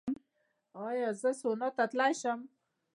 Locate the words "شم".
2.19-2.39